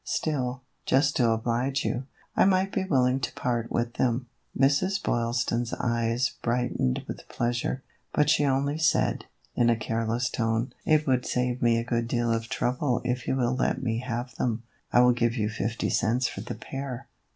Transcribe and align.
Still, 0.03 0.63
just 0.87 1.15
to 1.17 1.29
oblige 1.29 1.85
you, 1.85 2.05
I 2.35 2.43
might 2.45 2.71
be 2.71 2.85
willing 2.85 3.19
to 3.19 3.31
part 3.33 3.71
with 3.71 3.93
them." 3.99 4.25
Mrs. 4.57 4.99
Boylston's 5.03 5.75
eyes 5.79 6.31
brightened 6.41 7.03
with 7.07 7.29
pleasure, 7.29 7.83
but 8.11 8.27
she 8.27 8.43
only 8.43 8.79
said, 8.79 9.25
in 9.55 9.69
a 9.69 9.75
careless 9.75 10.27
tone:" 10.31 10.73
It 10.95 11.05
would 11.05 11.27
save 11.27 11.61
me 11.61 11.77
a 11.77 11.83
good 11.83 12.07
deal 12.07 12.33
of 12.33 12.49
trouble 12.49 13.03
if 13.05 13.27
you 13.27 13.35
will 13.35 13.53
let 13.53 13.83
me 13.83 13.99
have 13.99 14.33
them. 14.37 14.63
I 14.91 15.01
will 15.01 15.13
give 15.13 15.35
you 15.37 15.49
fifty 15.49 15.91
cents 15.91 16.27
for 16.27 16.41
the 16.41 16.55
pair." 16.55 17.05